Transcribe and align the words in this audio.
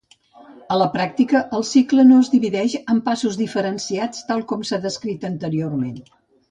A 0.75 0.77
la 0.81 0.87
pràctica 0.95 1.41
el 1.57 1.65
cicle 1.73 2.07
no 2.13 2.17
es 2.23 2.31
divideix 2.37 2.75
en 2.95 3.05
passos 3.11 3.41
diferenciats 3.45 4.27
tal 4.33 4.45
com 4.53 4.69
s'ha 4.71 4.85
descrit 4.89 5.33
anteriorment. 5.35 5.99